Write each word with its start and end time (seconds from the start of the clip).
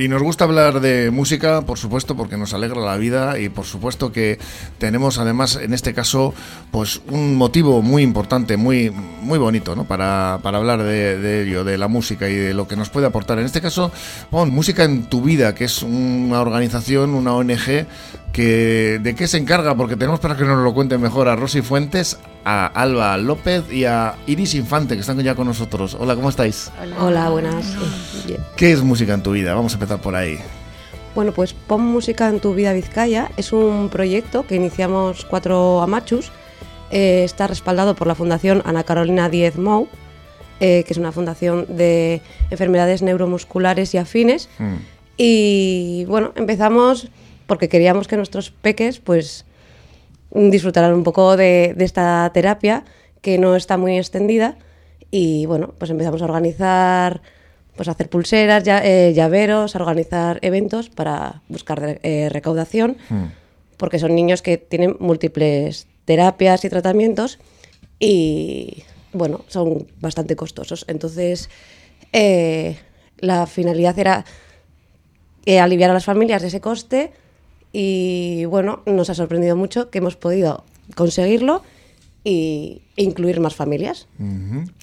Y 0.00 0.08
nos 0.08 0.22
gusta 0.22 0.44
hablar 0.44 0.80
de 0.80 1.10
música, 1.10 1.60
por 1.60 1.76
supuesto, 1.76 2.16
porque 2.16 2.38
nos 2.38 2.54
alegra 2.54 2.80
la 2.80 2.96
vida 2.96 3.38
y 3.38 3.50
por 3.50 3.66
supuesto 3.66 4.12
que 4.12 4.38
tenemos 4.78 5.18
además 5.18 5.56
en 5.56 5.74
este 5.74 5.92
caso 5.92 6.32
pues 6.70 7.02
un 7.10 7.34
motivo 7.34 7.82
muy 7.82 8.02
importante, 8.02 8.56
muy, 8.56 8.88
muy 8.88 9.38
bonito, 9.38 9.76
¿no? 9.76 9.84
Para, 9.84 10.40
para 10.42 10.56
hablar 10.56 10.82
de, 10.82 11.42
ello, 11.42 11.64
de 11.64 11.76
la 11.76 11.88
música 11.88 12.30
y 12.30 12.34
de 12.34 12.54
lo 12.54 12.66
que 12.66 12.76
nos 12.76 12.88
puede 12.88 13.08
aportar. 13.08 13.40
En 13.40 13.44
este 13.44 13.60
caso, 13.60 13.92
Música 14.30 14.84
en 14.84 15.04
tu 15.04 15.20
vida, 15.20 15.54
que 15.54 15.64
es 15.64 15.82
una 15.82 16.40
organización, 16.40 17.10
una 17.10 17.34
ONG 17.34 17.86
que 18.32 19.00
de 19.02 19.14
qué 19.14 19.26
se 19.26 19.38
encarga, 19.38 19.74
porque 19.74 19.96
tenemos 19.96 20.20
para 20.20 20.36
que 20.36 20.44
nos 20.44 20.62
lo 20.62 20.72
cuenten 20.72 21.00
mejor 21.00 21.28
a 21.28 21.36
Rosy 21.36 21.62
Fuentes, 21.62 22.18
a 22.44 22.66
Alba 22.66 23.16
López 23.16 23.64
y 23.70 23.84
a 23.84 24.14
Iris 24.26 24.54
Infante, 24.54 24.94
que 24.94 25.00
están 25.00 25.18
ya 25.20 25.34
con 25.34 25.46
nosotros. 25.46 25.96
Hola, 25.98 26.14
¿cómo 26.14 26.28
estáis? 26.28 26.70
Hola, 27.00 27.30
buenas. 27.30 27.76
¿Qué 28.56 28.72
es 28.72 28.82
música 28.82 29.14
en 29.14 29.22
tu 29.22 29.32
vida? 29.32 29.54
Vamos 29.54 29.72
a 29.72 29.76
empezar 29.76 30.00
por 30.00 30.14
ahí. 30.14 30.38
Bueno, 31.14 31.32
pues 31.32 31.54
Pon 31.54 31.82
Música 31.82 32.28
en 32.28 32.38
tu 32.38 32.54
vida 32.54 32.72
Vizcaya 32.72 33.30
es 33.36 33.52
un 33.52 33.88
proyecto 33.88 34.46
que 34.46 34.54
iniciamos 34.54 35.24
cuatro 35.24 35.82
amachus. 35.82 36.30
Eh, 36.92 37.24
está 37.24 37.46
respaldado 37.46 37.94
por 37.94 38.06
la 38.06 38.14
Fundación 38.14 38.62
Ana 38.64 38.84
Carolina 38.84 39.28
Diez 39.28 39.58
Mou, 39.58 39.88
eh, 40.60 40.84
que 40.86 40.92
es 40.92 40.98
una 40.98 41.12
fundación 41.12 41.66
de 41.68 42.22
enfermedades 42.50 43.02
neuromusculares 43.02 43.92
y 43.94 43.98
afines. 43.98 44.48
Hmm. 44.58 44.76
Y 45.16 46.04
bueno, 46.06 46.32
empezamos 46.36 47.10
porque 47.50 47.68
queríamos 47.68 48.06
que 48.06 48.16
nuestros 48.16 48.52
peques 48.52 49.00
pues 49.00 49.44
disfrutaran 50.30 50.94
un 50.94 51.02
poco 51.02 51.36
de, 51.36 51.74
esta 51.80 52.30
terapia 52.32 52.84
que 53.22 53.38
no 53.38 53.56
está 53.56 53.76
muy 53.76 53.98
extendida 53.98 54.56
y 55.10 55.46
bueno, 55.46 55.74
pues 55.76 55.90
empezamos 55.90 56.22
a 56.22 56.26
organizar, 56.26 57.22
pues 57.74 57.88
a 57.88 57.90
hacer 57.90 58.08
pulseras, 58.08 58.62
eh, 58.68 59.12
llaveros, 59.16 59.74
a 59.74 59.80
organizar 59.80 60.38
eventos 60.42 60.90
para 60.90 61.42
buscar 61.48 61.98
eh, 62.04 62.28
recaudación, 62.30 62.98
hmm. 63.08 63.24
porque 63.78 63.98
son 63.98 64.14
niños 64.14 64.42
que 64.42 64.56
tienen 64.56 64.94
múltiples 65.00 65.88
terapias 66.04 66.64
y 66.64 66.68
tratamientos 66.68 67.40
y 67.98 68.84
bueno, 69.12 69.40
son 69.48 69.88
bastante 69.98 70.36
costosos. 70.36 70.84
Entonces, 70.86 71.50
eh, 72.12 72.78
la 73.18 73.48
finalidad 73.48 73.98
era 73.98 74.24
aliviar 75.60 75.90
a 75.90 75.94
las 75.94 76.04
familias 76.04 76.42
de 76.42 76.46
ese 76.46 76.60
coste 76.60 77.12
y 77.72 78.44
bueno, 78.46 78.82
nos 78.86 79.10
ha 79.10 79.14
sorprendido 79.14 79.56
mucho 79.56 79.90
que 79.90 79.98
hemos 79.98 80.16
podido 80.16 80.64
conseguirlo 80.94 81.62
e 82.24 82.82
incluir 82.96 83.40
más 83.40 83.54
familias. 83.54 84.08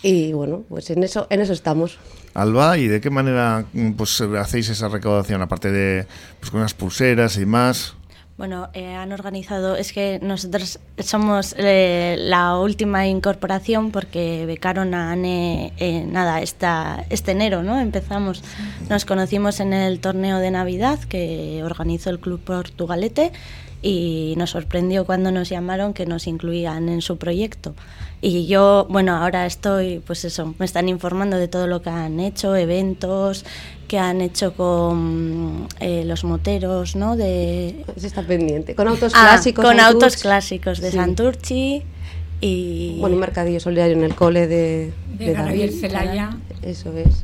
Y 0.01 0.33
bueno, 0.33 0.63
pues 0.69 0.89
en 0.89 1.03
eso, 1.03 1.27
en 1.29 1.41
eso 1.41 1.53
estamos. 1.53 1.99
Alba, 2.33 2.77
¿y 2.77 2.87
de 2.87 3.01
qué 3.01 3.09
manera 3.09 3.65
pues, 3.95 4.21
hacéis 4.21 4.69
esa 4.69 4.87
recaudación? 4.87 5.41
Aparte 5.41 5.71
de 5.71 6.07
pues, 6.39 6.51
con 6.51 6.61
unas 6.61 6.73
pulseras 6.73 7.37
y 7.37 7.45
más. 7.45 7.96
Bueno, 8.37 8.69
eh, 8.73 8.93
han 8.93 9.11
organizado, 9.13 9.75
es 9.77 9.91
que 9.91 10.19
nosotros 10.21 10.79
somos 10.99 11.55
eh, 11.57 12.17
la 12.19 12.55
última 12.59 13.07
incorporación 13.07 13.89
porque 13.89 14.45
becaron 14.45 14.93
a 14.93 15.11
ANE, 15.11 15.73
eh, 15.77 16.05
nada, 16.05 16.39
esta, 16.43 17.03
este 17.09 17.31
enero, 17.31 17.63
¿no? 17.63 17.79
Empezamos, 17.79 18.43
nos 18.89 19.05
conocimos 19.05 19.59
en 19.59 19.73
el 19.73 19.99
torneo 19.99 20.37
de 20.37 20.51
Navidad 20.51 20.99
que 20.99 21.63
organizó 21.63 22.11
el 22.11 22.19
Club 22.19 22.39
Portugalete 22.39 23.31
y 23.81 24.33
nos 24.37 24.51
sorprendió 24.51 25.05
cuando 25.05 25.31
nos 25.31 25.49
llamaron 25.49 25.93
que 25.93 26.05
nos 26.05 26.27
incluían 26.27 26.89
en 26.89 27.01
su 27.01 27.17
proyecto. 27.17 27.75
Y 28.21 28.47
yo, 28.47 28.87
bueno, 28.89 29.15
ahora 29.15 29.45
estoy, 29.45 29.99
pues 30.05 30.25
eso, 30.25 30.55
me 30.57 30.65
están 30.65 30.89
informando 30.89 31.37
de 31.37 31.47
todo 31.47 31.67
lo 31.67 31.83
que 31.83 31.91
han 31.91 32.19
hecho, 32.19 32.55
eventos, 32.55 33.45
que 33.87 33.99
han 33.99 34.21
hecho 34.21 34.53
con 34.53 35.67
eh, 35.79 36.03
los 36.03 36.23
moteros, 36.23 36.95
¿no? 36.95 37.15
De... 37.15 37.85
Se 37.95 38.07
está 38.07 38.23
pendiente. 38.23 38.73
Con 38.73 38.87
autos 38.87 39.13
ah, 39.15 39.29
clásicos. 39.29 39.63
Con 39.63 39.79
autos 39.79 40.17
clásicos 40.17 40.81
de 40.81 40.91
Santurchi 40.91 41.83
y... 42.41 42.97
Bueno, 42.99 43.15
un 43.15 43.21
mercadillo 43.21 43.59
solidario 43.59 43.95
en 43.95 44.03
el 44.03 44.15
cole 44.15 44.47
de... 44.47 44.93
De, 45.19 45.33
Gabriel 45.33 45.71
Celaya. 45.71 46.37
Eso 46.63 46.91
es. 46.97 47.23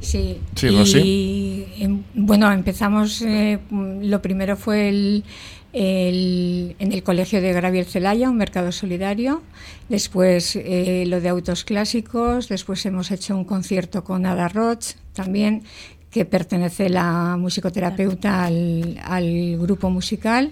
Sí, 0.00 0.40
sí 0.54 0.68
y, 1.02 1.82
em, 1.82 2.02
bueno, 2.14 2.50
empezamos, 2.50 3.20
eh, 3.22 3.58
lo 3.70 4.22
primero 4.22 4.56
fue 4.56 4.88
el, 4.88 5.24
en 5.72 6.92
el 6.92 7.02
colegio 7.02 7.40
de 7.40 7.52
Gabriel 7.52 7.86
Celaya, 7.86 8.28
un 8.28 8.36
mercado 8.36 8.72
solidario, 8.72 9.42
después 9.88 10.56
eh, 10.56 11.04
lo 11.06 11.20
de 11.20 11.28
autos 11.28 11.64
clásicos, 11.64 12.48
después 12.48 12.84
hemos 12.86 13.10
hecho 13.10 13.36
un 13.36 13.44
concierto 13.44 14.02
con 14.02 14.26
Ada 14.26 14.48
Roch, 14.48 14.94
también 15.12 15.62
que 16.10 16.24
pertenece 16.24 16.88
la 16.88 17.36
musicoterapeuta 17.38 18.46
al, 18.46 19.58
grupo 19.60 19.90
musical. 19.90 20.50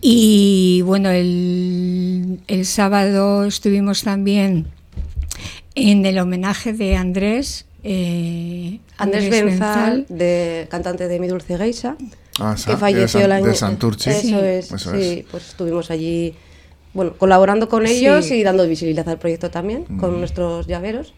Y 0.00 0.82
bueno, 0.84 1.10
el, 1.10 2.40
sábado 2.64 3.44
estuvimos 3.44 4.02
también 4.02 4.66
en 5.76 6.04
el 6.04 6.18
homenaje 6.18 6.72
de 6.72 6.96
Andrés. 6.96 7.66
Eh, 7.84 8.80
Andrés, 8.98 9.30
Benzal, 9.30 10.06
de, 10.08 10.66
cantante 10.68 11.06
de 11.06 11.20
Mi 11.20 11.28
Dulce 11.28 11.56
Geisa, 11.56 11.96
ah, 12.40 12.56
que 12.64 12.76
falleció 12.76 13.20
el 13.20 13.32
año. 13.32 13.46
De 13.46 13.54
Santurchi. 13.54 14.10
Eso 14.10 14.44
es, 14.44 14.66
sí, 14.66 15.26
pues 15.30 15.48
estuvimos 15.48 15.90
allí 15.90 16.34
bueno, 16.94 17.14
colaborando 17.16 17.68
con 17.68 17.86
ellos 17.86 18.30
y 18.30 18.42
dando 18.42 18.66
visibilidad 18.66 19.08
al 19.08 19.18
proyecto 19.18 19.50
también, 19.50 19.84
con 19.98 20.18
nuestros 20.18 20.66
llaveros 20.66 21.14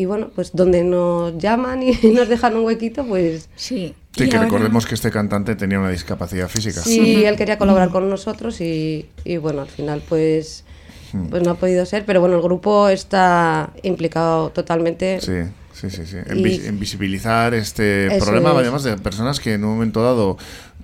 y 0.00 0.06
bueno, 0.06 0.30
pues 0.34 0.52
donde 0.52 0.82
nos 0.82 1.36
llaman 1.36 1.82
y 1.82 1.92
nos 2.14 2.28
dejan 2.28 2.56
un 2.56 2.64
huequito, 2.64 3.04
pues... 3.04 3.50
Sí. 3.54 3.94
Sí, 4.16 4.28
que 4.28 4.38
recordemos 4.38 4.86
que 4.86 4.94
este 4.94 5.10
cantante 5.10 5.54
tenía 5.54 5.78
una 5.78 5.90
discapacidad 5.90 6.48
física. 6.48 6.80
Sí, 6.80 7.24
él 7.24 7.36
quería 7.36 7.58
colaborar 7.58 7.90
con 7.90 8.08
nosotros 8.08 8.60
y, 8.60 9.06
bueno, 9.40 9.60
al 9.60 9.68
final 9.68 10.02
pues, 10.08 10.64
hmm. 11.12 11.26
pues 11.26 11.42
no 11.42 11.50
ha 11.50 11.54
podido 11.54 11.84
ser, 11.86 12.04
pero 12.06 12.20
bueno, 12.20 12.36
el 12.36 12.42
grupo 12.42 12.88
está 12.88 13.70
implicado 13.82 14.50
totalmente. 14.50 15.20
Sí. 15.20 15.52
Sí, 15.72 15.90
sí, 15.90 16.04
sí. 16.04 16.16
En, 16.26 16.78
visibilizar 16.78 17.54
este 17.54 18.18
problema, 18.18 18.50
además 18.50 18.82
de 18.82 18.96
personas 18.98 19.40
que 19.40 19.54
en 19.54 19.64
un 19.64 19.70
momento 19.70 20.02
dado 20.02 20.36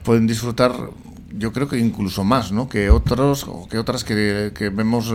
pueden 0.02 0.26
disfrutar 0.26 0.72
yo 1.38 1.52
creo 1.52 1.69
que 1.69 1.78
incluso 1.78 2.24
más, 2.24 2.52
¿no? 2.52 2.69
Que 2.69 2.91
otros 2.91 3.44
o 3.48 3.69
que 3.69 3.78
otras 3.78 4.04
que, 4.04 4.52
que 4.54 4.69
vemos, 4.69 5.14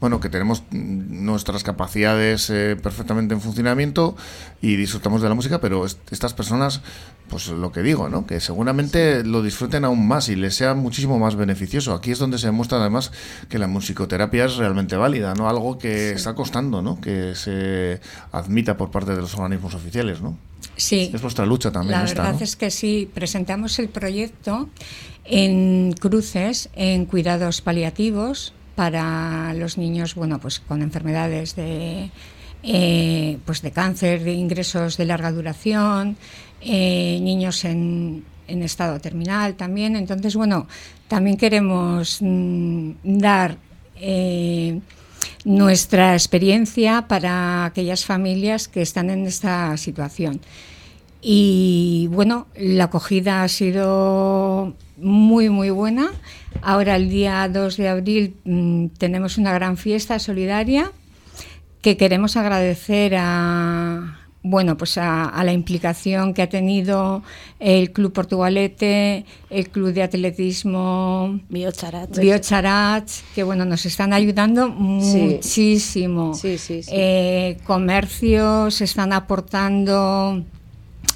bueno, 0.00 0.20
que 0.20 0.28
tenemos 0.28 0.62
nuestras 0.70 1.62
capacidades 1.62 2.50
eh, 2.50 2.76
perfectamente 2.80 3.34
en 3.34 3.40
funcionamiento 3.40 4.16
y 4.60 4.76
disfrutamos 4.76 5.22
de 5.22 5.28
la 5.28 5.34
música, 5.34 5.60
pero 5.60 5.86
estas 5.86 6.34
personas, 6.34 6.82
pues 7.28 7.48
lo 7.48 7.72
que 7.72 7.82
digo, 7.82 8.08
¿no? 8.08 8.26
Que 8.26 8.40
seguramente 8.40 9.24
lo 9.24 9.42
disfruten 9.42 9.84
aún 9.84 10.06
más 10.06 10.28
y 10.28 10.36
les 10.36 10.54
sea 10.54 10.74
muchísimo 10.74 11.18
más 11.18 11.36
beneficioso. 11.36 11.94
Aquí 11.94 12.10
es 12.10 12.18
donde 12.18 12.38
se 12.38 12.46
demuestra 12.46 12.78
además 12.78 13.12
que 13.48 13.58
la 13.58 13.66
musicoterapia 13.66 14.44
es 14.44 14.56
realmente 14.56 14.96
válida, 14.96 15.34
¿no? 15.34 15.48
Algo 15.48 15.78
que 15.78 16.12
está 16.12 16.34
costando, 16.34 16.82
¿no? 16.82 17.00
Que 17.00 17.34
se 17.34 18.00
admita 18.32 18.76
por 18.76 18.90
parte 18.90 19.12
de 19.14 19.20
los 19.20 19.34
organismos 19.34 19.74
oficiales, 19.74 20.20
¿no? 20.20 20.36
Sí. 20.76 21.10
Es 21.12 21.20
vuestra 21.20 21.46
lucha 21.46 21.70
también. 21.70 21.98
La 21.98 22.04
verdad 22.04 22.40
es 22.42 22.56
que 22.56 22.70
sí, 22.70 23.08
presentamos 23.12 23.78
el 23.78 23.88
proyecto 23.88 24.68
en 25.24 25.59
cruces, 25.98 26.68
en 26.74 27.06
cuidados 27.06 27.60
paliativos 27.60 28.52
para 28.74 29.52
los 29.54 29.76
niños, 29.78 30.14
bueno, 30.14 30.38
pues 30.38 30.60
con 30.60 30.82
enfermedades 30.82 31.56
de, 31.56 32.10
eh, 32.62 33.38
pues 33.44 33.62
de 33.62 33.70
cáncer, 33.70 34.22
de 34.22 34.32
ingresos 34.32 34.96
de 34.96 35.04
larga 35.06 35.32
duración, 35.32 36.16
eh, 36.60 37.18
niños 37.20 37.64
en, 37.64 38.24
estado 38.46 38.98
terminal 39.00 39.54
también. 39.54 39.96
Entonces, 39.96 40.34
bueno, 40.34 40.66
también 41.08 41.36
queremos 41.36 42.18
mm, 42.20 42.90
dar 43.04 43.56
eh, 43.96 44.80
nuestra 45.44 46.14
experiencia 46.14 47.06
para 47.06 47.64
aquellas 47.66 48.04
familias 48.04 48.66
que 48.66 48.82
están 48.82 49.10
en 49.10 49.26
esta 49.26 49.76
situación. 49.76 50.40
Y 51.22 52.08
bueno, 52.12 52.46
la 52.56 52.84
acogida 52.84 53.42
ha 53.42 53.48
sido 53.48 54.74
muy, 54.96 55.50
muy 55.50 55.70
buena. 55.70 56.10
Ahora, 56.62 56.96
el 56.96 57.08
día 57.08 57.48
2 57.48 57.76
de 57.76 57.88
abril, 57.88 58.36
mm, 58.44 58.86
tenemos 58.98 59.38
una 59.38 59.52
gran 59.52 59.76
fiesta 59.76 60.18
solidaria 60.18 60.92
que 61.82 61.96
queremos 61.96 62.36
agradecer 62.36 63.14
a, 63.16 64.20
bueno, 64.42 64.76
pues 64.76 64.96
a, 64.98 65.42
la 65.44 65.52
implicación 65.52 66.34
que 66.34 66.42
ha 66.42 66.48
tenido 66.48 67.22
el 67.58 67.92
Club 67.92 68.12
Portugalete, 68.12 69.24
el 69.50 69.68
Club 69.68 69.92
de 69.92 70.02
Atletismo 70.02 71.40
Biocharat, 71.48 73.10
que 73.34 73.42
bueno, 73.42 73.64
nos 73.64 73.84
están 73.86 74.12
ayudando 74.12 74.68
muchísimo. 74.68 76.32
Eh, 76.42 77.58
comercios 77.64 78.80
están 78.80 79.12
aportando 79.12 80.44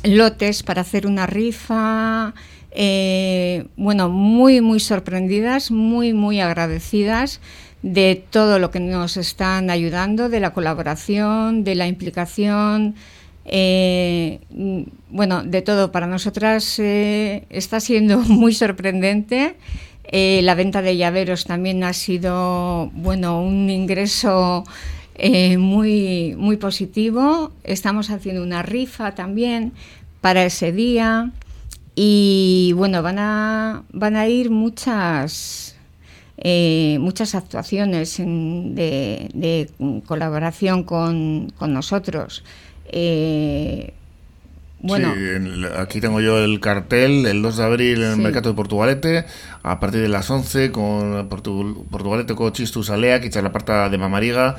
lotes 0.04 0.62
para 0.62 0.82
hacer 0.82 1.06
una 1.06 1.26
rifa. 1.26 2.34
Eh, 2.70 3.66
bueno, 3.76 4.08
muy, 4.08 4.60
muy 4.60 4.80
sorprendidas, 4.80 5.70
muy, 5.70 6.12
muy 6.12 6.40
agradecidas 6.40 7.40
de 7.82 8.24
todo 8.30 8.58
lo 8.58 8.70
que 8.70 8.80
nos 8.80 9.16
están 9.16 9.70
ayudando, 9.70 10.28
de 10.28 10.40
la 10.40 10.52
colaboración, 10.52 11.64
de 11.64 11.74
la 11.74 11.86
implicación, 11.86 12.94
Eh, 13.46 14.40
bueno, 15.10 15.42
de 15.44 15.60
todo, 15.60 15.92
para 15.92 16.06
nosotras 16.06 16.78
eh, 16.78 17.44
está 17.50 17.78
siendo 17.80 18.18
muy 18.40 18.54
sorprendente. 18.54 19.56
La 20.12 20.54
venta 20.54 20.80
de 20.80 20.96
llaveros 20.96 21.44
también 21.44 21.82
ha 21.82 21.92
sido, 21.92 22.90
bueno, 22.94 23.40
un 23.42 23.68
ingreso 23.68 24.64
muy, 25.58 26.34
muy 26.36 26.56
positivo. 26.56 27.52
Estamos 27.64 28.10
haciendo 28.10 28.42
una 28.42 28.62
rifa 28.62 29.14
también 29.14 29.72
para 30.20 30.44
ese 30.44 30.72
día. 30.72 31.30
Y 31.94 32.72
bueno, 32.76 33.02
van 33.02 33.18
a, 33.18 33.84
van 33.92 34.16
a 34.16 34.26
ir 34.26 34.50
muchas, 34.50 35.76
muchas 36.98 37.34
actuaciones 37.34 38.16
de, 38.18 39.70
colaboración 40.06 40.82
con, 40.82 41.52
con 41.56 41.72
nosotros. 41.72 42.42
Eh, 42.86 43.92
bueno. 44.86 45.14
aquí 45.78 46.02
tengo 46.02 46.20
yo 46.20 46.44
el 46.44 46.60
cartel, 46.60 47.24
el 47.24 47.40
2 47.40 47.56
de 47.56 47.64
abril 47.64 48.02
en 48.02 48.10
el 48.10 48.16
mercado 48.18 48.50
de 48.50 48.54
Portugalete, 48.54 49.24
a 49.62 49.80
partir 49.80 50.02
de 50.02 50.10
las 50.10 50.28
11 50.28 50.72
con 50.72 51.26
Portugalete 51.28 52.34
con 52.34 52.52
Chistus 52.52 52.90
Alea, 52.90 53.18
que 53.22 53.30
la 53.40 53.50
parte 53.50 53.72
de 53.72 53.96
Mamariga. 53.96 54.56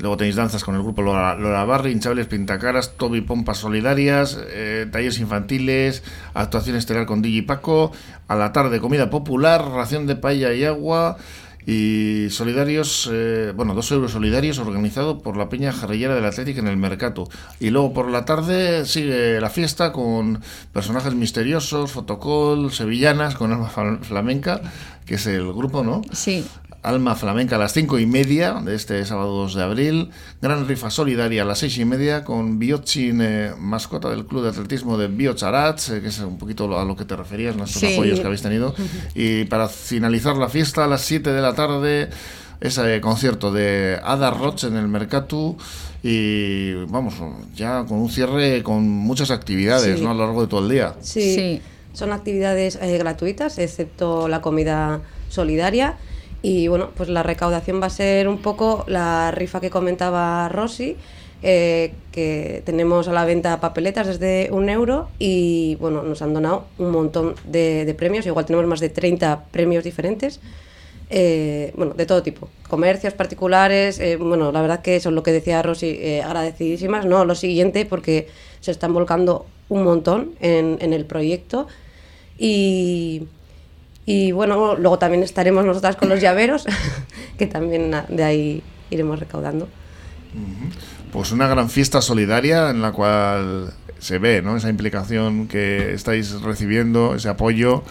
Luego 0.00 0.16
tenéis 0.16 0.36
danzas 0.36 0.64
con 0.64 0.74
el 0.74 0.82
grupo 0.82 1.02
Lola, 1.02 1.64
Barri, 1.64 1.92
hinchables, 1.92 2.26
pintacaras, 2.26 2.96
Toby 2.96 3.20
Pompas 3.20 3.58
Solidarias, 3.58 4.38
eh, 4.48 4.86
talleres 4.90 5.18
infantiles, 5.18 6.02
actuación 6.34 6.76
estelar 6.76 7.06
con 7.06 7.22
Digi 7.22 7.42
Paco, 7.42 7.92
a 8.28 8.34
la 8.34 8.52
tarde 8.52 8.80
comida 8.80 9.10
popular, 9.10 9.64
ración 9.70 10.06
de 10.06 10.16
paella 10.16 10.52
y 10.52 10.64
agua, 10.64 11.16
y 11.66 12.26
solidarios, 12.30 13.08
eh, 13.10 13.52
bueno, 13.56 13.74
dos 13.74 13.90
euros 13.90 14.12
solidarios 14.12 14.58
organizado 14.58 15.20
por 15.20 15.36
la 15.36 15.48
Peña 15.48 15.72
Jarrillera 15.72 16.14
del 16.14 16.24
Atlético 16.26 16.60
en 16.60 16.68
el 16.68 16.76
Mercato. 16.76 17.28
Y 17.58 17.70
luego 17.70 17.94
por 17.94 18.10
la 18.10 18.24
tarde 18.24 18.84
sigue 18.84 19.40
la 19.40 19.48
fiesta 19.48 19.92
con 19.92 20.42
personajes 20.72 21.14
misteriosos, 21.14 21.92
fotocall, 21.92 22.70
sevillanas 22.70 23.34
con 23.34 23.52
alma 23.52 23.70
flamenca, 24.02 24.60
que 25.06 25.14
es 25.14 25.26
el 25.26 25.52
grupo, 25.52 25.82
¿no? 25.82 26.02
Sí. 26.12 26.44
Alma 26.84 27.14
Flamenca 27.14 27.56
a 27.56 27.58
las 27.58 27.72
cinco 27.72 27.98
y 27.98 28.04
media 28.04 28.60
de 28.62 28.74
este 28.74 29.04
sábado 29.06 29.34
2 29.36 29.54
de 29.54 29.62
abril. 29.62 30.10
Gran 30.42 30.68
rifa 30.68 30.90
solidaria 30.90 31.42
a 31.42 31.44
las 31.46 31.58
seis 31.58 31.78
y 31.78 31.84
media 31.86 32.24
con 32.24 32.58
Biochin, 32.58 33.20
eh, 33.22 33.52
mascota 33.58 34.10
del 34.10 34.26
Club 34.26 34.42
de 34.42 34.50
Atletismo 34.50 34.98
de 34.98 35.08
Biocharats, 35.08 35.88
eh, 35.88 36.02
que 36.02 36.08
es 36.08 36.18
un 36.18 36.36
poquito 36.36 36.78
a 36.78 36.84
lo 36.84 36.94
que 36.94 37.06
te 37.06 37.16
referías, 37.16 37.56
nuestros 37.56 37.90
apoyos 37.90 38.20
que 38.20 38.26
habéis 38.26 38.42
tenido. 38.42 38.74
Y 39.14 39.44
para 39.44 39.68
finalizar 39.68 40.36
la 40.36 40.48
fiesta 40.48 40.84
a 40.84 40.86
las 40.86 41.00
7 41.02 41.32
de 41.32 41.40
la 41.40 41.54
tarde, 41.54 42.10
ese 42.60 43.00
concierto 43.00 43.50
de 43.50 43.98
Ada 44.02 44.30
Roch 44.30 44.64
en 44.64 44.76
el 44.76 44.88
Mercatu 44.88 45.56
y 46.02 46.74
vamos, 46.88 47.14
ya 47.56 47.84
con 47.86 47.98
un 47.98 48.10
cierre 48.10 48.62
con 48.62 48.86
muchas 48.86 49.30
actividades 49.30 50.02
¿no? 50.02 50.10
a 50.10 50.14
lo 50.14 50.26
largo 50.26 50.42
de 50.42 50.48
todo 50.48 50.60
el 50.60 50.70
día. 50.70 50.94
Sí, 51.00 51.62
son 51.94 52.12
actividades 52.12 52.78
eh, 52.80 52.98
gratuitas, 52.98 53.58
excepto 53.58 54.28
la 54.28 54.42
comida 54.42 55.00
solidaria 55.30 55.96
y 56.44 56.68
bueno, 56.68 56.90
pues 56.94 57.08
la 57.08 57.22
recaudación 57.22 57.80
va 57.80 57.86
a 57.86 57.90
ser 57.90 58.28
un 58.28 58.36
poco 58.36 58.84
la 58.86 59.30
rifa 59.30 59.62
que 59.62 59.70
comentaba 59.70 60.46
Rosy, 60.50 60.94
eh, 61.42 61.94
que 62.12 62.60
tenemos 62.66 63.08
a 63.08 63.14
la 63.14 63.24
venta 63.24 63.60
papeletas 63.60 64.06
desde 64.06 64.50
un 64.52 64.68
euro 64.68 65.08
y 65.18 65.76
bueno, 65.76 66.02
nos 66.02 66.20
han 66.20 66.34
donado 66.34 66.66
un 66.76 66.90
montón 66.90 67.34
de, 67.46 67.94
premios, 67.96 68.26
igual 68.26 68.44
tenemos 68.44 68.66
más 68.66 68.80
de 68.80 68.90
30 68.90 69.46
premios 69.50 69.84
diferentes. 69.84 70.38
Eh, 71.08 71.72
bueno, 71.78 71.94
de 71.94 72.04
todo 72.04 72.22
tipo, 72.22 72.50
comercios 72.68 73.14
particulares, 73.14 73.98
eh, 73.98 74.16
bueno, 74.16 74.52
la 74.52 74.60
verdad 74.60 74.82
que 74.82 74.96
eso 74.96 75.08
es 75.08 75.14
lo 75.14 75.22
que 75.22 75.32
decía 75.32 75.62
Rosy, 75.62 76.20
agradecidísimas, 76.22 77.06
no, 77.06 77.24
lo 77.24 77.36
siguiente, 77.36 77.86
porque 77.86 78.28
se 78.60 78.70
están 78.70 78.92
volcando 78.92 79.46
un 79.70 79.82
montón 79.82 80.34
en, 80.40 80.76
en 80.82 80.92
el 80.92 81.06
proyecto. 81.06 81.68
Y, 82.36 83.28
y 84.06 84.32
bueno, 84.32 84.76
luego 84.76 84.98
también 84.98 85.22
estaremos 85.22 85.64
nosotras 85.64 85.96
con 85.96 86.08
los 86.08 86.20
llaveros, 86.20 86.66
que 87.38 87.46
también 87.46 87.94
de 88.08 88.24
ahí 88.24 88.62
iremos 88.90 89.18
recaudando. 89.18 89.68
Pues 91.12 91.32
una 91.32 91.46
gran 91.46 91.70
fiesta 91.70 92.02
solidaria 92.02 92.70
en 92.70 92.82
la 92.82 92.92
cual 92.92 93.72
se 93.98 94.18
ve 94.18 94.42
¿no? 94.42 94.56
esa 94.56 94.68
implicación 94.68 95.48
que 95.48 95.94
estáis 95.94 96.40
recibiendo, 96.42 97.14
ese 97.14 97.28
apoyo. 97.28 97.82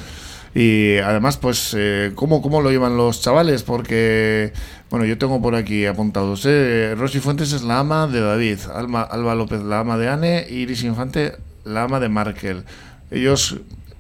Y 0.56 0.98
además, 0.98 1.38
pues, 1.38 1.74
eh, 1.76 2.12
¿cómo, 2.14 2.44
¿cómo 2.44 2.62
lo 2.62 2.70
llevan 2.70 2.96
los 2.96 3.22
chavales? 3.22 3.64
Porque, 3.64 4.54
bueno, 4.92 5.06
yo 5.06 5.18
tengo 5.18 5.42
por 5.42 5.56
aquí 5.56 5.88
apuntados. 5.88 6.46
¿eh? 6.46 6.94
Rosy 6.96 7.20
Fuentes 7.20 7.54
es 7.54 7.64
la 7.64 7.80
ama 7.80 8.06
de 8.06 8.22
David, 8.22 8.60
Alma, 8.72 9.02
Alba 9.02 9.34
López 9.34 9.64
la 9.64 9.80
ama 9.80 9.98
de 9.98 10.10
Anne, 10.10 10.46
Iris 10.48 10.84
Infante 10.84 11.38
la 11.64 11.84
ama 11.84 12.00
de 12.00 12.10
Markel. 12.10 12.66
Ellos 13.10 13.58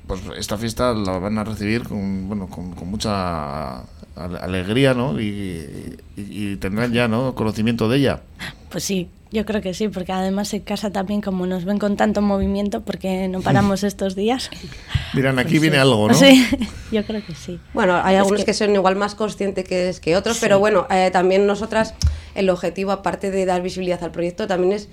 pues 0.07 0.21
esta 0.37 0.57
fiesta 0.57 0.93
la 0.93 1.17
van 1.19 1.37
a 1.37 1.43
recibir 1.43 1.83
con, 1.83 2.27
bueno, 2.27 2.47
con, 2.47 2.73
mucha 2.89 3.83
alegría, 4.15 4.93
¿no? 4.93 5.19
Y, 5.19 6.57
tendrán 6.59 6.93
ya, 6.93 7.07
¿no? 7.07 7.35
Conocimiento 7.35 7.89
de 7.89 7.97
ella. 7.97 8.21
Pues 8.69 8.83
sí, 8.83 9.09
yo 9.31 9.45
creo 9.45 9.61
que 9.61 9.73
sí, 9.73 9.87
porque 9.87 10.11
además 10.11 10.53
en 10.53 10.61
casa 10.61 10.91
también, 10.91 11.21
como 11.21 11.45
nos 11.45 11.65
ven 11.65 11.79
con 11.79 11.97
tanto 11.97 12.21
movimiento, 12.21 12.81
porque 12.81 13.27
no 13.27 13.41
paramos 13.41 13.83
estos 13.83 14.15
días. 14.15 14.49
Miran, 15.13 15.39
aquí 15.39 15.51
pues 15.51 15.61
viene 15.61 15.77
algo, 15.77 16.07
¿no? 16.07 16.13
Sí, 16.13 16.45
yo 16.91 17.03
creo 17.05 17.25
que 17.25 17.33
sí. 17.33 17.59
Bueno, 17.73 17.99
hay 18.03 18.17
algunos 18.17 18.45
que... 18.45 18.53
son 18.53 18.75
igual 18.75 18.95
más 18.95 19.15
conscientes 19.15 19.65
que, 19.65 19.93
que 20.01 20.15
otros, 20.15 20.37
pero 20.39 20.59
bueno, 20.59 20.85
eh, 20.89 21.09
también 21.11 21.47
nosotras, 21.47 21.93
el 22.35 22.49
objetivo, 22.49 22.91
aparte 22.91 23.31
de 23.31 23.45
dar 23.45 23.61
visibilidad 23.61 24.03
al 24.03 24.11
proyecto, 24.11 24.47
también 24.47 24.73
es 24.73 24.89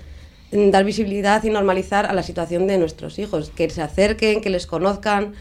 dar 0.51 0.83
visibilidad 0.83 1.43
y 1.43 1.49
normalizar 1.49 2.05
a 2.05 2.13
la 2.13 2.23
situación 2.23 2.67
de 2.67 2.77
nuestros 2.77 3.19
hijos, 3.19 3.51
que 3.55 3.69
se 3.69 3.81
acerquen, 3.81 4.41
que 4.41 4.49
les 4.49 4.67
conozcan, 4.67 5.33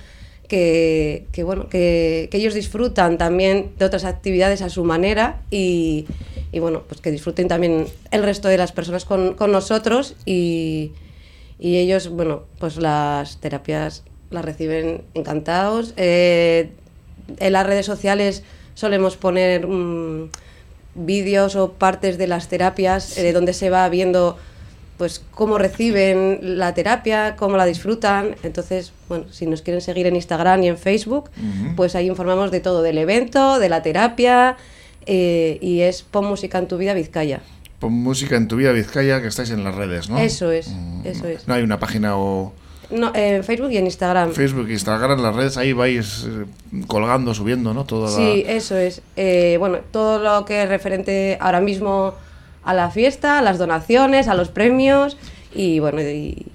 que, 0.48 1.42
bueno, 1.44 1.68
que, 1.68 2.28
ellos 2.32 2.54
disfrutan 2.54 3.18
también 3.18 3.70
de 3.78 3.84
otras 3.84 4.04
actividades 4.04 4.62
a 4.62 4.68
su 4.68 4.84
manera 4.84 5.40
y, 5.50 6.06
bueno, 6.52 6.82
pues 6.88 7.00
que 7.00 7.10
disfruten 7.10 7.48
también 7.48 7.86
el 8.10 8.22
resto 8.22 8.48
de 8.48 8.58
las 8.58 8.72
personas 8.72 9.04
con, 9.04 9.36
nosotros 9.50 10.16
y, 10.26 10.92
ellos, 11.58 12.08
bueno, 12.08 12.44
pues 12.58 12.78
las 12.78 13.38
terapias 13.40 14.02
las 14.30 14.44
reciben 14.44 15.02
encantados. 15.14 15.92
Eh, 15.96 16.70
en 17.38 17.52
las 17.52 17.66
redes 17.66 17.84
sociales 17.84 18.42
solemos 18.74 19.16
poner 19.16 19.66
mm, 19.66 20.30
vídeos 20.94 21.56
o 21.56 21.72
partes 21.72 22.16
de 22.16 22.26
las 22.26 22.48
terapias 22.48 23.14
de 23.16 23.28
eh, 23.28 23.32
donde 23.32 23.52
se 23.52 23.70
va 23.70 23.88
viendo 23.88 24.38
pues 25.00 25.24
cómo 25.30 25.56
reciben 25.56 26.40
la 26.42 26.74
terapia, 26.74 27.34
cómo 27.34 27.56
la 27.56 27.64
disfrutan. 27.64 28.36
Entonces, 28.42 28.92
bueno, 29.08 29.24
si 29.30 29.46
nos 29.46 29.62
quieren 29.62 29.80
seguir 29.80 30.06
en 30.06 30.14
Instagram 30.14 30.62
y 30.62 30.68
en 30.68 30.76
Facebook, 30.76 31.30
pues 31.74 31.94
ahí 31.94 32.06
informamos 32.06 32.50
de 32.50 32.60
todo, 32.60 32.82
del 32.82 32.98
evento, 32.98 33.58
de 33.58 33.70
la 33.70 33.80
terapia, 33.80 34.58
eh, 35.06 35.56
y 35.62 35.80
es 35.80 36.02
Pon 36.02 36.26
Música 36.26 36.58
en 36.58 36.68
tu 36.68 36.76
vida 36.76 36.92
Vizcaya. 36.92 37.40
Pon 37.78 37.94
Música 37.94 38.36
en 38.36 38.46
tu 38.46 38.56
vida 38.56 38.72
Vizcaya, 38.72 39.22
que 39.22 39.28
estáis 39.28 39.48
en 39.52 39.64
las 39.64 39.74
redes, 39.74 40.10
¿no? 40.10 40.18
Eso 40.18 40.52
es, 40.52 40.68
mm, 40.68 41.06
eso 41.06 41.26
es. 41.26 41.48
No 41.48 41.54
hay 41.54 41.62
una 41.62 41.78
página 41.78 42.18
o... 42.18 42.52
No, 42.90 43.10
en 43.14 43.42
Facebook 43.42 43.70
y 43.72 43.78
en 43.78 43.86
Instagram. 43.86 44.32
Facebook 44.34 44.68
y 44.68 44.72
Instagram, 44.72 45.12
en 45.12 45.22
las 45.22 45.34
redes, 45.34 45.56
ahí 45.56 45.72
vais 45.72 46.26
eh, 46.28 46.44
colgando, 46.86 47.32
subiendo, 47.32 47.72
¿no? 47.72 47.86
Toda 47.86 48.14
sí, 48.14 48.44
eso 48.46 48.76
es. 48.76 49.00
Eh, 49.16 49.56
bueno, 49.58 49.78
todo 49.92 50.18
lo 50.18 50.44
que 50.44 50.62
es 50.62 50.68
referente 50.68 51.38
ahora 51.40 51.62
mismo 51.62 52.12
a 52.64 52.74
la 52.74 52.90
fiesta, 52.90 53.38
a 53.38 53.42
las 53.42 53.58
donaciones, 53.58 54.28
a 54.28 54.34
los 54.34 54.48
premios 54.48 55.16
y 55.54 55.78
bueno, 55.78 56.00
y, 56.00 56.46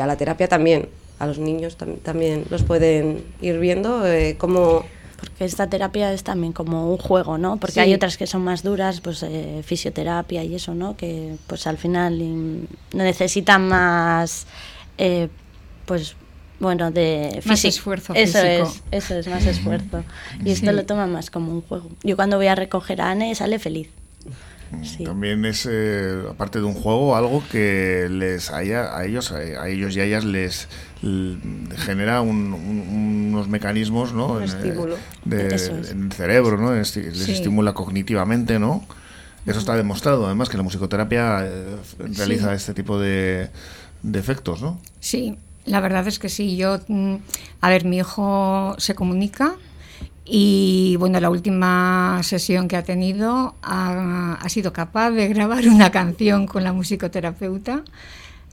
a 0.00 0.06
la 0.06 0.16
terapia 0.16 0.48
también. 0.48 0.88
A 1.18 1.26
los 1.26 1.38
niños 1.38 1.76
también 2.02 2.44
los 2.50 2.62
pueden 2.62 3.24
ir 3.40 3.58
viendo 3.58 4.06
eh, 4.06 4.36
como... 4.36 4.84
Porque 5.16 5.44
esta 5.44 5.68
terapia 5.68 6.12
es 6.12 6.22
también 6.22 6.52
como 6.52 6.90
un 6.90 6.98
juego, 6.98 7.38
¿no? 7.38 7.56
Porque 7.56 7.80
hay 7.80 7.94
otras 7.94 8.18
que 8.18 8.26
son 8.26 8.42
más 8.42 8.62
duras, 8.62 9.00
pues 9.00 9.22
eh, 9.22 9.62
fisioterapia 9.64 10.44
y 10.44 10.54
eso, 10.54 10.74
¿no? 10.74 10.96
Que 10.96 11.36
pues 11.46 11.66
al 11.66 11.78
final 11.78 12.66
necesitan 12.92 13.68
más, 13.68 14.46
eh, 14.98 15.28
pues 15.86 16.16
bueno, 16.60 16.90
de 16.90 17.40
más 17.44 17.64
esfuerzo 17.64 18.12
eso 18.14 18.38
físico. 18.38 18.72
es, 18.90 19.04
eso 19.06 19.18
es 19.18 19.28
más 19.28 19.46
esfuerzo. 19.46 20.04
Y 20.44 20.50
esto 20.50 20.72
lo 20.72 20.84
toma 20.84 21.06
más 21.06 21.30
como 21.30 21.52
un 21.52 21.62
juego. 21.62 21.90
Yo 22.02 22.16
cuando 22.16 22.36
voy 22.36 22.48
a 22.48 22.54
recoger 22.54 23.00
a 23.00 23.10
Anne 23.10 23.34
sale 23.34 23.58
feliz. 23.58 23.88
También 25.04 25.44
es, 25.44 25.68
eh, 25.70 26.22
aparte 26.30 26.58
de 26.58 26.64
un 26.64 26.74
juego, 26.74 27.16
algo 27.16 27.42
que 27.50 28.08
les 28.10 28.50
haya, 28.50 28.96
a 28.96 29.04
ellos, 29.04 29.32
a 29.32 29.68
ellos 29.68 29.96
y 29.96 30.00
a 30.00 30.04
ellas 30.04 30.24
les 30.24 30.68
genera 31.76 32.20
unos 32.20 33.48
mecanismos 33.48 34.12
¿no? 34.12 34.38
en, 34.38 34.44
el 34.44 34.50
cerebro, 36.12 36.56
¿no? 36.56 36.74
les 36.74 36.96
estimula 36.96 37.72
cognitivamente, 37.74 38.58
¿no? 38.58 38.84
Eso 39.46 39.58
está 39.58 39.76
demostrado, 39.76 40.26
además, 40.26 40.48
que 40.48 40.56
la 40.56 40.62
musicoterapia 40.62 41.46
eh, 41.46 41.76
realiza 41.98 42.54
este 42.54 42.72
tipo 42.72 42.98
de, 42.98 43.50
de 44.02 44.18
efectos, 44.18 44.62
¿no? 44.62 44.80
Sí, 45.00 45.36
la 45.66 45.80
verdad 45.80 46.06
es 46.08 46.18
que 46.18 46.30
sí. 46.30 46.56
Yo, 46.56 46.80
mm, 46.88 47.16
a 47.60 47.68
ver, 47.68 47.84
mi 47.84 47.98
hijo 47.98 48.74
se 48.78 48.94
comunica 48.94 49.56
y 50.24 50.96
bueno, 50.98 51.20
la 51.20 51.28
última 51.28 52.20
sesión 52.22 52.66
que 52.66 52.76
ha 52.76 52.82
tenido 52.82 53.54
ha, 53.62 54.38
sido 54.48 54.72
capaz 54.72 55.10
de 55.10 55.28
grabar 55.28 55.68
una 55.68 55.90
canción 55.90 56.46
con 56.46 56.64
la 56.64 56.72
musicoterapeuta. 56.72 57.84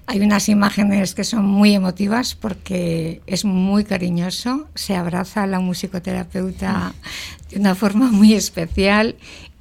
hay 0.08 0.20
unas 0.20 0.50
imágenes 0.50 1.16
que 1.16 1.24
son 1.24 1.46
muy 1.46 1.74
emotivas 1.74 2.36
porque 2.36 3.22
es 3.28 3.46
muy 3.46 3.86
cariñoso, 3.86 4.68
se 4.76 4.96
abraza 4.96 5.44
a 5.44 5.48
la 5.48 5.60
musicoterapeuta 5.60 6.94
de 7.50 7.60
una 7.60 7.76
forma 7.76 8.12
muy 8.12 8.34
especial 8.34 9.16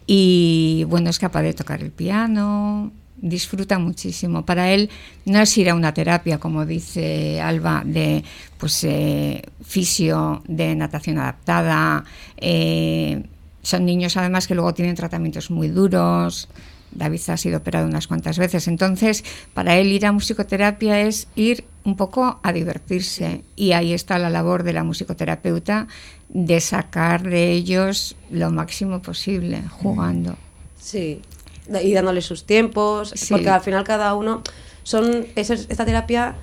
y 0.06 0.84
bueno, 0.88 1.10
es 1.10 1.20
capaz 1.20 1.42
de 1.42 1.54
tocar 1.54 1.82
el 1.82 1.92
piano, 1.92 2.90
disfruta 3.20 3.78
muchísimo. 3.78 4.44
Para 4.44 4.70
él 4.70 4.90
no 5.24 5.40
es 5.40 5.56
ir 5.58 5.70
a 5.70 5.74
una 5.74 5.94
terapia, 5.94 6.38
como 6.38 6.66
dice 6.66 7.40
Alba, 7.40 7.82
de 7.84 8.24
pues 8.58 8.84
eh, 8.84 9.42
fisio, 9.64 10.42
de 10.46 10.74
natación 10.74 11.18
adaptada. 11.18 12.04
Eh, 12.36 13.22
son 13.62 13.84
niños 13.84 14.16
además 14.16 14.46
que 14.46 14.54
luego 14.54 14.74
tienen 14.74 14.94
tratamientos 14.94 15.50
muy 15.50 15.68
duros. 15.68 16.48
David 16.92 17.20
ha 17.28 17.36
sido 17.36 17.58
operado 17.58 17.86
unas 17.86 18.06
cuantas 18.06 18.38
veces. 18.38 18.66
Entonces, 18.66 19.24
para 19.54 19.76
él 19.76 19.92
ir 19.92 20.06
a 20.06 20.12
musicoterapia 20.12 21.00
es 21.00 21.28
ir 21.36 21.64
un 21.84 21.96
poco 21.96 22.40
a 22.42 22.52
divertirse. 22.52 23.44
Y 23.54 23.72
ahí 23.72 23.92
está 23.92 24.18
la 24.18 24.30
labor 24.30 24.64
de 24.64 24.72
la 24.72 24.82
musicoterapeuta 24.82 25.86
de 26.28 26.60
sacar 26.60 27.22
de 27.22 27.52
ellos 27.52 28.16
lo 28.30 28.50
máximo 28.50 29.02
posible, 29.02 29.62
jugando. 29.70 30.36
Sí, 30.80 31.20
y 31.82 31.92
dándole 31.92 32.22
sus 32.22 32.44
tiempos, 32.44 33.14
porque 33.28 33.48
al 33.48 33.60
final 33.60 33.84
cada 33.84 34.14
uno 34.14 34.42
son 34.82 35.26
esta 35.36 35.84
terapia 35.84 36.36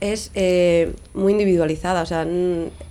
es 0.00 0.30
eh, 0.34 0.94
muy 1.14 1.32
individualizada, 1.32 2.02
o 2.02 2.06
sea, 2.06 2.26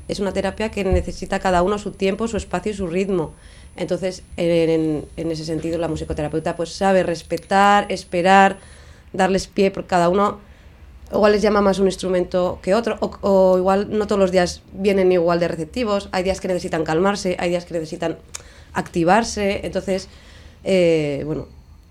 es 0.08 0.20
una 0.20 0.34
terapia 0.34 0.70
que 0.70 0.84
necesita 0.84 1.40
cada 1.40 1.62
uno 1.62 1.78
su 1.78 1.92
tiempo, 1.92 2.28
su 2.28 2.38
espacio 2.38 2.72
y 2.72 2.76
su 2.76 2.88
ritmo. 2.88 3.34
Entonces, 3.78 4.24
en, 4.38 5.08
ese 5.16 5.46
sentido, 5.46 5.78
la 5.78 5.88
musicoterapeuta 5.88 6.56
pues 6.56 6.74
sabe 6.74 7.04
respetar, 7.04 7.86
esperar, 7.90 8.58
darles 9.14 9.48
pie, 9.48 9.72
porque 9.72 9.88
cada 9.88 10.10
uno. 10.10 10.40
Igual 11.10 11.32
les 11.32 11.42
llama 11.42 11.62
más 11.62 11.80
un 11.80 11.86
instrumento 11.86 12.60
que 12.62 12.74
otro, 12.74 12.98
o, 13.00 13.58
igual 13.58 13.98
no 13.98 14.08
todos 14.08 14.20
los 14.20 14.32
días 14.32 14.62
vienen 14.74 15.10
igual 15.14 15.40
de 15.40 15.48
receptivos, 15.48 16.10
hay 16.12 16.24
días 16.24 16.42
que 16.42 16.50
necesitan 16.50 16.84
calmarse, 16.84 17.38
hay 17.40 17.50
días 17.50 17.64
que 17.64 17.74
necesitan 17.76 18.18
activarse, 18.74 19.62
entonces, 19.64 20.10
eh, 20.66 21.24
bueno, 21.26 21.48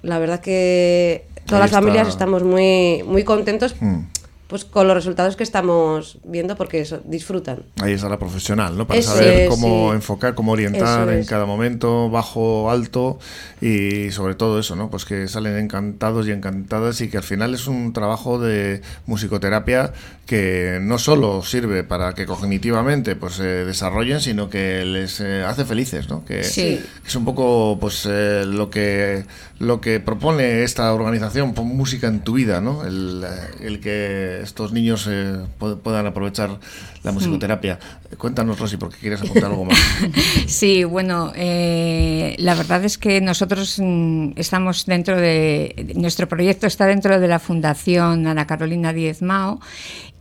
la 0.07 0.19
verdad 0.19 0.41
que 0.41 1.27
todas 1.45 1.61
las 1.61 1.71
familias 1.71 2.09
estamos 2.09 2.43
muy, 2.43 3.03
muy 3.05 3.25
contentos. 3.25 3.75
Mm 3.81 4.05
pues 4.47 4.65
con 4.65 4.87
los 4.87 4.95
resultados 4.95 5.35
que 5.35 5.43
estamos 5.43 6.19
viendo 6.25 6.55
porque 6.57 6.81
eso, 6.81 7.01
disfrutan. 7.05 7.65
Ahí 7.81 7.95
está 7.95 8.09
la 8.09 8.19
profesional, 8.19 8.77
¿no? 8.77 8.87
Para 8.87 9.03
saber 9.03 9.49
cómo 9.49 9.93
enfocar, 9.93 10.35
cómo 10.35 10.53
orientar 10.53 11.09
en 11.09 11.25
cada 11.25 11.47
momento, 11.47 12.11
bajo, 12.11 12.71
alto 12.71 13.19
y 13.61 14.11
sobre 14.13 14.37
todo 14.37 14.61
eso, 14.61 14.77
¿no? 14.77 14.89
Pues 14.89 15.05
que 15.05 15.27
salen 15.27 15.57
encantados 15.57 16.29
y 16.29 16.31
encantadas 16.31 17.01
y 17.01 17.09
que 17.09 17.17
al 17.17 17.25
final 17.25 17.55
es 17.55 17.67
un 17.67 17.93
trabajo 17.93 18.39
de 18.39 18.83
musicoterapia 19.07 19.93
que 20.27 20.81
no 20.83 20.99
solo 20.99 21.43
sirve 21.43 21.85
para 21.85 22.15
que 22.15 22.27
cognitivamente 22.27 23.15
pues 23.15 23.35
se 23.35 23.65
desarrollen, 23.65 24.21
sino 24.21 24.51
que 24.51 24.85
les 24.85 25.21
eh, 25.21 25.45
hace 25.45 25.65
felices, 25.65 26.09
¿no? 26.09 26.25
Que, 26.25 26.41
es 26.41 27.15
un 27.15 27.25
poco 27.25 27.79
pues 27.81 28.07
eh, 28.11 28.45
lo 28.45 28.69
que 28.69 29.25
lo 29.59 29.81
que 29.81 30.01
propone 30.01 30.65
esta 30.65 30.93
organización, 30.93 31.55
pon 31.55 31.69
música 31.69 32.09
en 32.09 32.21
tu 32.21 32.35
vida, 32.35 32.61
¿no? 32.61 32.85
El, 32.85 33.25
el 33.63 33.81
que 33.81 34.41
estos 34.43 34.73
niños 34.73 35.07
eh, 35.09 35.39
puedan 35.59 36.07
aprovechar 36.07 36.59
la 37.05 37.13
musicoterapia. 37.13 37.79
Cuéntanos, 38.19 38.59
Rosy, 38.59 38.77
porque 38.77 38.99
quieres 38.99 39.23
apuntar 39.23 39.45
algo 39.51 39.65
más. 39.65 39.79
Sí, 40.47 40.85
bueno, 40.85 41.33
eh, 41.35 42.35
la 42.39 42.55
verdad 42.55 42.85
es 42.85 42.99
que 42.99 43.21
nosotros 43.21 43.81
mm, 43.83 44.33
estamos 44.37 44.87
dentro 44.87 45.17
de, 45.17 45.95
nuestro 45.95 46.29
proyecto 46.29 46.67
está 46.67 46.87
dentro 46.87 47.19
de 47.19 47.29
la 47.29 47.39
Fundación 47.39 48.27
Ana 48.27 48.47
Carolina 48.47 48.93
Diez 48.93 49.23
Mao 49.23 49.61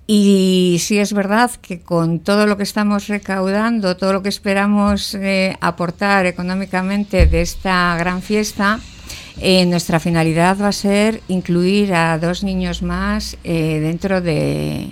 y 0.08 0.78
sí 0.82 1.00
es 1.00 1.14
verdad 1.14 1.50
que 1.52 1.82
con 1.82 2.20
todo 2.20 2.46
lo 2.46 2.58
que 2.58 2.64
estamos 2.64 3.08
recaudando, 3.08 3.98
todo 3.98 4.14
lo 4.14 4.22
que 4.22 4.30
esperamos 4.30 5.16
eh, 5.16 5.58
aportar 5.62 6.28
económicamente 6.28 7.26
de 7.26 7.42
esta 7.42 7.96
gran 7.98 8.22
fiesta, 8.22 8.80
eh, 9.42 9.66
nuestra 9.66 10.00
finalidad 10.00 10.58
va 10.62 10.68
a 10.68 10.74
ser 10.74 11.22
incluir 11.28 11.94
a 11.94 12.20
dos 12.20 12.44
niños 12.44 12.84
más 12.84 13.38
eh, 13.44 13.80
dentro 13.82 14.22
de, 14.22 14.92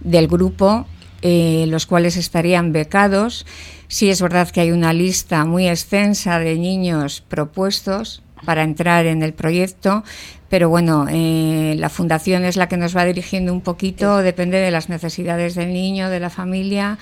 del 0.00 0.28
grupo, 0.28 0.86
los 1.22 1.86
cuales 1.86 2.16
estarían 2.16 2.72
becados. 2.72 3.46
Sí 3.86 4.10
es 4.10 4.20
verdad 4.20 4.50
que 4.50 4.60
hay 4.60 4.72
una 4.72 4.92
lista 4.92 5.44
muy 5.44 5.68
extensa 5.68 6.40
de 6.40 6.56
niños 6.56 7.20
propuestos 7.20 8.22
para 8.44 8.62
entrar 8.62 9.06
en 9.06 9.22
el 9.22 9.32
proyecto, 9.32 10.04
pero 10.48 10.68
bueno, 10.68 11.06
la 11.10 11.88
fundación 11.88 12.44
es 12.44 12.56
la 12.56 12.68
que 12.68 12.76
nos 12.76 12.96
va 12.96 13.04
dirigiendo 13.04 13.52
un 13.52 13.62
poquito, 13.62 14.18
depende 14.18 14.58
de 14.58 14.70
las 14.70 14.88
necesidades 14.88 15.54
del 15.54 15.72
niño, 15.72 16.10
de 16.10 16.20
la 16.20 16.28
familia, 16.28 16.98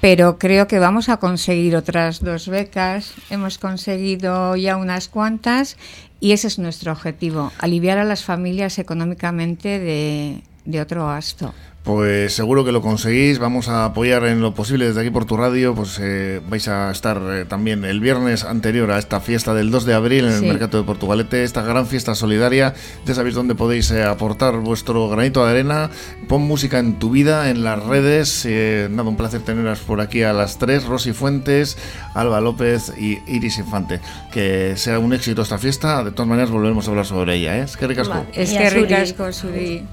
pero 0.00 0.38
creo 0.38 0.66
que 0.66 0.78
vamos 0.78 1.08
a 1.08 1.18
conseguir 1.18 1.76
otras 1.76 2.20
dos 2.20 2.48
becas. 2.48 3.14
Hemos 3.30 3.58
conseguido 3.58 4.54
ya 4.56 4.76
unas 4.76 5.08
cuantas 5.08 5.76
y 6.20 6.32
ese 6.32 6.48
es 6.48 6.58
nuestro 6.58 6.92
objetivo, 6.92 7.52
aliviar 7.58 7.98
a 7.98 8.04
las 8.04 8.24
familias 8.24 8.78
económicamente 8.78 9.78
de, 9.78 10.42
de 10.64 10.80
otro 10.80 11.06
gasto. 11.06 11.54
Pues 11.88 12.34
seguro 12.34 12.66
que 12.66 12.72
lo 12.72 12.82
conseguís, 12.82 13.38
vamos 13.38 13.68
a 13.68 13.86
apoyar 13.86 14.26
en 14.26 14.42
lo 14.42 14.52
posible 14.52 14.88
desde 14.88 15.00
aquí 15.00 15.08
por 15.08 15.24
tu 15.24 15.38
radio, 15.38 15.74
pues 15.74 15.98
eh, 15.98 16.42
vais 16.46 16.68
a 16.68 16.90
estar 16.90 17.18
eh, 17.30 17.46
también 17.46 17.86
el 17.86 18.00
viernes 18.00 18.44
anterior 18.44 18.90
a 18.90 18.98
esta 18.98 19.20
fiesta 19.20 19.54
del 19.54 19.70
2 19.70 19.86
de 19.86 19.94
abril 19.94 20.26
en 20.26 20.34
el 20.34 20.42
Mercado 20.42 20.76
de 20.76 20.84
Portugalete, 20.84 21.44
esta 21.44 21.62
gran 21.62 21.86
fiesta 21.86 22.14
solidaria, 22.14 22.74
ya 23.06 23.14
sabéis 23.14 23.34
dónde 23.34 23.54
podéis 23.54 23.90
eh, 23.90 24.04
aportar 24.04 24.58
vuestro 24.58 25.08
granito 25.08 25.42
de 25.42 25.50
arena, 25.50 25.88
pon 26.28 26.42
música 26.42 26.78
en 26.78 26.98
tu 26.98 27.08
vida, 27.08 27.48
en 27.48 27.64
las 27.64 27.82
redes, 27.82 28.46
nada, 28.90 29.08
un 29.08 29.16
placer 29.16 29.40
teneras 29.40 29.78
por 29.78 30.02
aquí 30.02 30.22
a 30.22 30.34
las 30.34 30.58
tres, 30.58 30.84
Rosy 30.84 31.14
Fuentes, 31.14 31.78
Alba 32.12 32.42
López 32.42 32.92
y 32.98 33.20
Iris 33.34 33.56
Infante, 33.56 34.02
que 34.30 34.74
sea 34.76 34.98
un 34.98 35.14
éxito 35.14 35.40
esta 35.40 35.56
fiesta, 35.56 36.04
de 36.04 36.10
todas 36.10 36.28
maneras 36.28 36.50
volveremos 36.50 36.86
a 36.86 36.90
hablar 36.90 37.06
sobre 37.06 37.36
ella, 37.36 37.56
¿eh? 37.56 37.62
Es 37.62 37.78
que 37.78 37.86
ricasco. 37.86 38.26
Es 38.34 38.52
que 38.52 38.68
ricasco, 38.68 39.32
Suri. 39.32 39.86